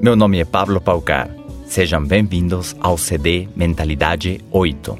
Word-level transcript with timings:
Meu 0.00 0.14
nome 0.14 0.38
é 0.38 0.44
Pablo 0.44 0.80
Paucar. 0.80 1.28
Sejam 1.66 2.04
bem-vindos 2.04 2.76
ao 2.80 2.96
CD 2.96 3.48
Mentalidade 3.56 4.40
8. 4.52 4.96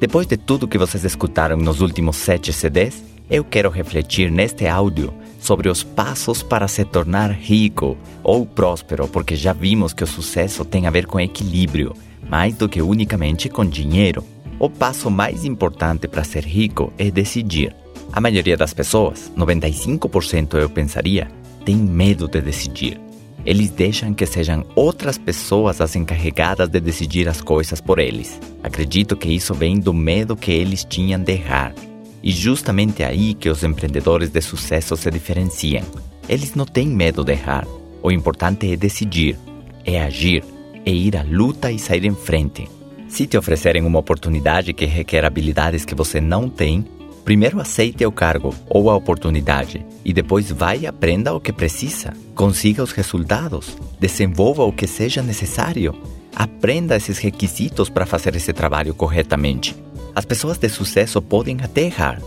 Depois 0.00 0.26
de 0.26 0.36
tudo 0.36 0.66
que 0.66 0.76
vocês 0.76 1.04
escutaram 1.04 1.56
nos 1.56 1.80
últimos 1.80 2.16
sete 2.16 2.52
CDs, 2.52 3.04
eu 3.30 3.44
quero 3.44 3.70
refletir 3.70 4.28
neste 4.28 4.66
áudio 4.66 5.14
sobre 5.38 5.68
os 5.68 5.84
passos 5.84 6.42
para 6.42 6.66
se 6.66 6.84
tornar 6.84 7.30
rico 7.30 7.96
ou 8.24 8.44
próspero, 8.44 9.06
porque 9.06 9.36
já 9.36 9.52
vimos 9.52 9.92
que 9.92 10.02
o 10.02 10.08
sucesso 10.08 10.64
tem 10.64 10.88
a 10.88 10.90
ver 10.90 11.06
com 11.06 11.20
equilíbrio, 11.20 11.94
mais 12.28 12.56
do 12.56 12.68
que 12.68 12.82
unicamente 12.82 13.48
com 13.48 13.64
dinheiro. 13.64 14.24
O 14.58 14.68
passo 14.68 15.08
mais 15.08 15.44
importante 15.44 16.08
para 16.08 16.24
ser 16.24 16.44
rico 16.44 16.92
é 16.98 17.12
decidir. 17.12 17.76
A 18.12 18.20
maioria 18.20 18.56
das 18.56 18.74
pessoas, 18.74 19.30
95% 19.36 20.54
eu 20.58 20.68
pensaria, 20.68 21.28
tem 21.64 21.76
medo 21.76 22.26
de 22.26 22.40
decidir. 22.40 23.06
Eles 23.46 23.70
deixam 23.70 24.12
que 24.12 24.26
sejam 24.26 24.66
outras 24.74 25.16
pessoas 25.16 25.80
as 25.80 25.94
encarregadas 25.94 26.68
de 26.68 26.80
decidir 26.80 27.28
as 27.28 27.40
coisas 27.40 27.80
por 27.80 28.00
eles. 28.00 28.40
Acredito 28.60 29.16
que 29.16 29.28
isso 29.28 29.54
vem 29.54 29.78
do 29.78 29.94
medo 29.94 30.34
que 30.34 30.50
eles 30.50 30.82
tinham 30.82 31.22
de 31.22 31.34
errar. 31.34 31.72
E 32.20 32.32
justamente 32.32 33.04
aí 33.04 33.34
que 33.34 33.48
os 33.48 33.62
empreendedores 33.62 34.30
de 34.30 34.40
sucesso 34.40 34.96
se 34.96 35.08
diferenciam. 35.12 35.84
Eles 36.28 36.56
não 36.56 36.66
têm 36.66 36.88
medo 36.88 37.22
de 37.22 37.34
errar. 37.34 37.64
O 38.02 38.10
importante 38.10 38.72
é 38.72 38.76
decidir, 38.76 39.38
é 39.84 40.02
agir, 40.02 40.42
é 40.84 40.90
ir 40.90 41.16
à 41.16 41.22
luta 41.22 41.70
e 41.70 41.78
sair 41.78 42.04
em 42.04 42.16
frente. 42.16 42.68
Se 43.08 43.28
te 43.28 43.38
oferecerem 43.38 43.84
uma 43.84 44.00
oportunidade 44.00 44.72
que 44.72 44.86
requer 44.86 45.24
habilidades 45.24 45.84
que 45.84 45.94
você 45.94 46.20
não 46.20 46.48
tem, 46.48 46.84
primeiro 47.24 47.60
aceite 47.60 48.04
o 48.04 48.10
cargo 48.10 48.52
ou 48.68 48.90
a 48.90 48.96
oportunidade 48.96 49.86
e 50.06 50.12
depois 50.12 50.52
vai 50.52 50.78
e 50.82 50.86
aprenda 50.86 51.34
o 51.34 51.40
que 51.40 51.52
precisa. 51.52 52.12
Consiga 52.32 52.80
os 52.80 52.92
resultados, 52.92 53.76
desenvolva 53.98 54.62
o 54.62 54.72
que 54.72 54.86
seja 54.86 55.20
necessário. 55.20 55.96
Aprenda 56.32 56.94
esses 56.94 57.18
requisitos 57.18 57.90
para 57.90 58.06
fazer 58.06 58.36
esse 58.36 58.52
trabalho 58.52 58.94
corretamente. 58.94 59.74
As 60.14 60.24
pessoas 60.24 60.58
de 60.58 60.68
sucesso 60.68 61.20
podem 61.20 61.56
até 61.60 61.82
errar. 61.82 62.22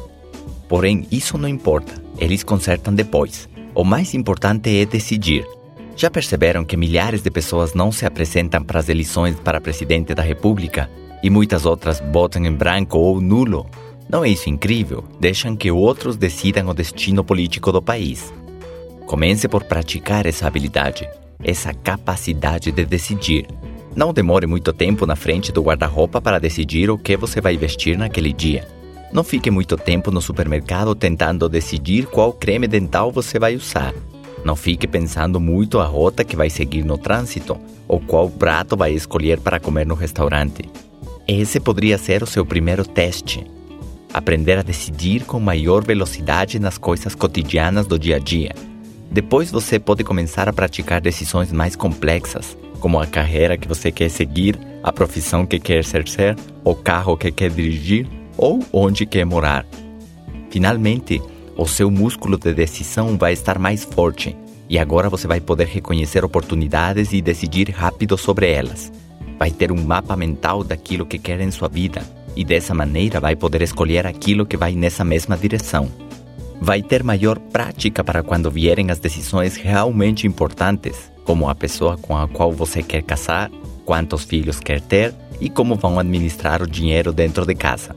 Porém, 0.68 1.08
isso 1.10 1.38
não 1.38 1.48
importa, 1.48 1.94
eles 2.18 2.44
consertam 2.44 2.94
depois. 2.94 3.48
O 3.74 3.86
mais 3.86 4.14
importante 4.14 4.70
é 4.78 4.86
decidir. 4.86 5.46
Já 5.96 6.12
perceberam 6.12 6.66
que 6.66 6.76
milhares 6.76 7.22
de 7.22 7.32
pessoas 7.32 7.74
não 7.74 7.94
se 7.94 8.06
apresentam 8.06 8.62
para 8.62 8.80
as 8.80 8.90
eleições 8.90 9.40
para 9.40 9.62
presidente 9.62 10.14
da 10.14 10.22
República 10.22 10.90
e 11.24 11.30
muitas 11.30 11.66
outras 11.66 12.04
votam 12.12 12.46
em 12.46 12.52
branco 12.52 12.98
ou 12.98 13.22
nulo? 13.22 13.70
Não 14.10 14.26
é 14.26 14.30
isso 14.30 14.50
incrível? 14.50 15.04
Deixam 15.20 15.56
que 15.56 15.70
outros 15.70 16.18
decidam 16.18 16.68
o 16.68 16.74
destino 16.74 17.24
político 17.24 17.72
do 17.72 17.80
país. 17.80 18.34
Comece 19.06 19.48
por 19.48 19.64
praticar 19.64 20.26
essa 20.26 20.48
habilidade, 20.48 21.08
essa 21.44 21.76
capacidade 21.76 22.72
de 22.72 22.86
decidir. 22.86 23.46
Não 23.96 24.12
demore 24.12 24.48
muito 24.48 24.74
tempo 24.74 25.06
na 25.06 25.16
frente 25.16 25.52
do 25.52 25.62
guarda-roupa 25.62 26.20
para 26.20 26.40
decidir 26.40 26.90
o 26.90 26.98
que 26.98 27.16
você 27.16 27.40
vai 27.40 27.56
vestir 27.56 28.00
naquele 28.00 28.34
dia. 28.34 28.68
Não 29.14 29.24
fique 29.24 29.52
muito 29.52 29.78
tempo 29.78 30.10
no 30.10 30.22
supermercado 30.22 30.96
tentando 30.96 31.48
decidir 31.48 32.08
qual 32.08 32.34
creme 32.34 32.68
dental 32.68 33.12
você 33.12 33.38
vai 33.38 33.56
usar. 33.56 33.94
Não 34.44 34.56
fique 34.56 34.88
pensando 34.88 35.40
muito 35.40 35.80
a 35.80 35.86
rota 35.86 36.24
que 36.24 36.36
vai 36.36 36.50
seguir 36.50 36.84
no 36.84 36.98
trânsito 36.98 37.58
ou 37.88 38.00
qual 38.00 38.28
prato 38.28 38.76
vai 38.76 38.92
escolher 38.92 39.40
para 39.40 39.60
comer 39.60 39.86
no 39.86 39.94
restaurante. 39.94 40.64
Esse 41.28 41.60
poderia 41.60 41.98
ser 42.00 42.24
o 42.24 42.28
seu 42.28 42.44
primeiro 42.44 42.84
teste. 42.84 43.59
Aprender 44.20 44.58
a 44.58 44.62
decidir 44.62 45.24
com 45.24 45.40
maior 45.40 45.82
velocidade 45.82 46.60
nas 46.60 46.78
coisas 46.78 47.16
cotidianas 47.16 47.88
do 47.88 47.98
dia 47.98 48.18
a 48.18 48.20
dia. 48.20 48.54
Depois 49.10 49.50
você 49.50 49.80
pode 49.80 50.04
começar 50.04 50.50
a 50.50 50.52
praticar 50.52 51.00
decisões 51.00 51.54
mais 51.54 51.74
complexas 51.74 52.58
como 52.82 53.00
a 53.00 53.08
carreira 53.08 53.58
que 53.58 53.66
você 53.66 53.94
quer 53.94 54.10
seguir, 54.10 54.60
a 54.84 54.92
profissão 54.92 55.46
que 55.46 55.58
quer 55.58 55.78
exercer, 55.78 56.36
o 56.66 56.76
carro 56.76 57.16
que 57.16 57.32
quer 57.32 57.50
dirigir 57.50 58.10
ou 58.36 58.60
onde 58.74 59.06
quer 59.06 59.26
morar. 59.26 59.66
Finalmente, 60.50 61.22
o 61.56 61.66
seu 61.66 61.90
músculo 61.90 62.38
de 62.38 62.54
decisão 62.54 63.18
vai 63.18 63.32
estar 63.32 63.58
mais 63.58 63.86
forte 63.86 64.36
e 64.68 64.78
agora 64.78 65.10
você 65.10 65.28
vai 65.28 65.40
poder 65.40 65.68
reconhecer 65.68 66.26
oportunidades 66.26 67.14
e 67.14 67.22
decidir 67.22 67.70
rápido 67.70 68.18
sobre 68.18 68.52
elas. 68.52 68.92
Vai 69.38 69.50
ter 69.50 69.72
um 69.72 69.82
mapa 69.82 70.18
mental 70.18 70.62
daquilo 70.62 71.06
que 71.06 71.18
quer 71.18 71.40
em 71.40 71.52
sua 71.52 71.70
vida 71.70 72.19
e 72.36 72.44
dessa 72.44 72.74
maneira 72.74 73.20
vai 73.20 73.36
poder 73.36 73.62
escolher 73.62 74.06
aquilo 74.06 74.46
que 74.46 74.58
vai 74.58 74.74
nessa 74.74 75.04
mesma 75.04 75.38
direção. 75.38 75.90
Vai 76.62 76.82
ter 76.82 77.04
maior 77.04 77.40
prática 77.40 78.04
para 78.04 78.22
quando 78.22 78.52
vierem 78.52 78.92
as 78.92 79.00
decisões 79.00 79.56
realmente 79.56 80.28
importantes 80.28 81.10
como 81.30 81.48
a 81.48 81.54
pessoa 81.54 81.96
com 81.96 82.18
a 82.18 82.28
qual 82.28 82.52
você 82.52 82.82
quer 82.82 83.04
casar, 83.04 83.52
quantos 83.86 84.24
filhos 84.24 84.60
quer 84.60 84.82
ter 84.82 85.14
e 85.40 85.48
como 85.48 85.76
vão 85.76 86.00
administrar 86.00 86.62
o 86.62 86.68
dinheiro 86.68 87.14
dentro 87.14 87.46
de 87.46 87.54
casa. 87.54 87.96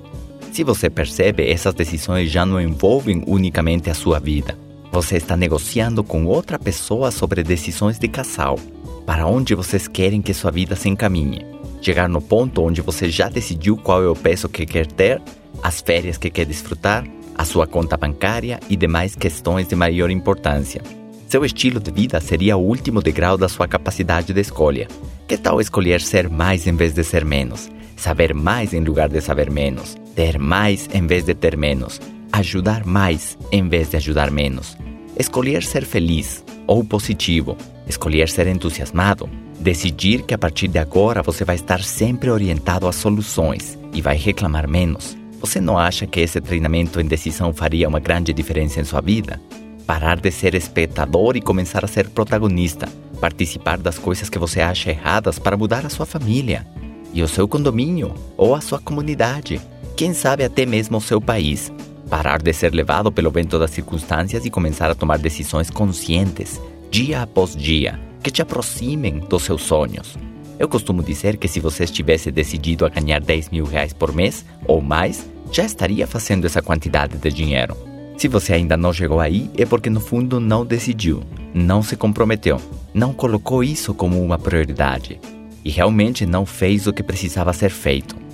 Se 0.52 0.62
você 0.62 0.90
percebe, 0.90 1.50
essas 1.50 1.72
decisões 1.72 2.30
já 2.30 2.44
não 2.44 2.60
envolvem 2.60 3.24
unicamente 3.26 3.88
a 3.88 3.94
sua 3.94 4.20
vida. 4.20 4.54
Você 4.92 5.16
está 5.16 5.34
negociando 5.34 6.04
com 6.04 6.26
outra 6.26 6.58
pessoa 6.58 7.10
sobre 7.10 7.42
decisões 7.42 7.98
de 7.98 8.06
casal, 8.06 8.58
para 9.06 9.26
onde 9.26 9.54
vocês 9.54 9.88
querem 9.88 10.20
que 10.20 10.34
sua 10.34 10.50
vida 10.50 10.76
se 10.76 10.90
encaminhe. 10.90 11.51
Chegar 11.82 12.08
no 12.08 12.22
ponto 12.22 12.62
onde 12.62 12.80
você 12.80 13.10
já 13.10 13.28
decidiu 13.28 13.76
qual 13.76 14.04
é 14.04 14.08
o 14.08 14.14
peso 14.14 14.48
que 14.48 14.64
quer 14.64 14.86
ter, 14.86 15.20
as 15.60 15.80
férias 15.80 16.16
que 16.16 16.30
quer 16.30 16.46
desfrutar, 16.46 17.04
a 17.34 17.44
sua 17.44 17.66
conta 17.66 17.96
bancária 17.96 18.60
e 18.70 18.76
demais 18.76 19.16
questões 19.16 19.66
de 19.66 19.74
maior 19.74 20.08
importância. 20.08 20.80
Seu 21.28 21.44
estilo 21.44 21.80
de 21.80 21.90
vida 21.90 22.20
seria 22.20 22.56
o 22.56 22.64
último 22.64 23.02
degrau 23.02 23.36
da 23.36 23.48
sua 23.48 23.66
capacidade 23.66 24.32
de 24.32 24.40
escolha. 24.40 24.86
Que 25.26 25.36
tal 25.36 25.60
escolher 25.60 26.00
ser 26.00 26.28
mais 26.28 26.68
em 26.68 26.76
vez 26.76 26.92
de 26.92 27.02
ser 27.02 27.24
menos? 27.24 27.68
Saber 27.96 28.32
mais 28.32 28.72
em 28.72 28.80
lugar 28.80 29.08
de 29.08 29.20
saber 29.20 29.50
menos? 29.50 29.96
Ter 30.14 30.38
mais 30.38 30.88
em 30.94 31.04
vez 31.04 31.24
de 31.24 31.34
ter 31.34 31.56
menos? 31.56 32.00
Ajudar 32.32 32.86
mais 32.86 33.36
em 33.50 33.68
vez 33.68 33.90
de 33.90 33.96
ajudar 33.96 34.30
menos? 34.30 34.76
Escolher 35.18 35.64
ser 35.64 35.84
feliz 35.84 36.44
ou 36.64 36.84
positivo? 36.84 37.56
Escolher 37.88 38.28
ser 38.28 38.46
entusiasmado? 38.46 39.28
Decidir 39.62 40.22
que 40.24 40.34
a 40.34 40.38
partir 40.38 40.66
de 40.66 40.80
agora 40.80 41.22
você 41.22 41.44
vai 41.44 41.54
estar 41.54 41.84
sempre 41.84 42.28
orientado 42.28 42.88
às 42.88 42.96
soluções 42.96 43.78
e 43.92 44.02
vai 44.02 44.16
reclamar 44.16 44.68
menos? 44.68 45.16
Você 45.40 45.60
não 45.60 45.78
acha 45.78 46.04
que 46.04 46.18
esse 46.18 46.40
treinamento 46.40 47.00
em 47.00 47.06
decisão 47.06 47.54
faria 47.54 47.88
uma 47.88 48.00
grande 48.00 48.32
diferença 48.32 48.80
em 48.80 48.84
sua 48.84 49.00
vida? 49.00 49.40
Parar 49.86 50.18
de 50.18 50.32
ser 50.32 50.56
espectador 50.56 51.36
e 51.36 51.40
começar 51.40 51.84
a 51.84 51.88
ser 51.88 52.08
protagonista. 52.08 52.88
Participar 53.20 53.78
das 53.78 54.00
coisas 54.00 54.28
que 54.28 54.36
você 54.36 54.60
acha 54.60 54.90
erradas 54.90 55.38
para 55.38 55.56
mudar 55.56 55.86
a 55.86 55.90
sua 55.90 56.06
família 56.06 56.66
e 57.14 57.22
o 57.22 57.28
seu 57.28 57.46
condomínio 57.46 58.12
ou 58.36 58.56
a 58.56 58.60
sua 58.60 58.80
comunidade. 58.80 59.60
Quem 59.96 60.12
sabe 60.12 60.42
até 60.42 60.66
mesmo 60.66 60.96
o 60.96 61.00
seu 61.00 61.20
país. 61.20 61.72
Parar 62.10 62.42
de 62.42 62.52
ser 62.52 62.74
levado 62.74 63.12
pelo 63.12 63.30
vento 63.30 63.60
das 63.60 63.70
circunstâncias 63.70 64.44
e 64.44 64.50
começar 64.50 64.90
a 64.90 64.94
tomar 64.96 65.20
decisões 65.20 65.70
conscientes, 65.70 66.60
dia 66.90 67.22
após 67.22 67.54
dia, 67.54 68.11
que 68.22 68.30
te 68.30 68.40
aproximem 68.40 69.18
dos 69.18 69.42
seus 69.42 69.62
sonhos. 69.62 70.16
Eu 70.58 70.68
costumo 70.68 71.02
dizer 71.02 71.36
que 71.36 71.48
se 71.48 71.60
você 71.60 71.84
estivesse 71.84 72.30
decidido 72.30 72.86
a 72.86 72.88
ganhar 72.88 73.20
10 73.20 73.50
mil 73.50 73.64
reais 73.64 73.92
por 73.92 74.14
mês 74.14 74.44
ou 74.66 74.80
mais, 74.80 75.28
já 75.50 75.64
estaria 75.64 76.06
fazendo 76.06 76.46
essa 76.46 76.62
quantidade 76.62 77.18
de 77.18 77.30
dinheiro. 77.30 77.76
Se 78.16 78.28
você 78.28 78.52
ainda 78.52 78.76
não 78.76 78.92
chegou 78.92 79.18
aí, 79.18 79.50
é 79.56 79.66
porque 79.66 79.90
no 79.90 80.00
fundo 80.00 80.38
não 80.38 80.64
decidiu, 80.64 81.22
não 81.52 81.82
se 81.82 81.96
comprometeu, 81.96 82.60
não 82.94 83.12
colocou 83.12 83.64
isso 83.64 83.92
como 83.92 84.22
uma 84.22 84.38
prioridade 84.38 85.20
e 85.64 85.70
realmente 85.70 86.24
não 86.26 86.46
fez 86.46 86.86
o 86.86 86.92
que 86.92 87.02
precisava 87.02 87.52
ser 87.52 87.70
feito. 87.70 88.22